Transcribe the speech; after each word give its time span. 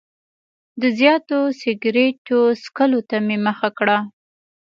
د 0.81 0.83
زیاتو 0.99 1.39
سګرټو 1.61 2.41
څکولو 2.63 2.99
ته 3.09 3.17
مې 3.25 3.37
مخه 3.45 3.69
کړه. 3.77 3.97